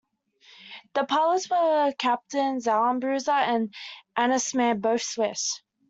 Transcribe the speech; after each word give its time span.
The 0.95 1.03
pilots 1.03 1.47
were 1.47 1.93
Captains 1.95 2.65
Armbruster 2.65 3.33
and 3.33 3.71
Ansermier, 4.17 4.73
both 4.81 5.03
Swiss. 5.03 5.61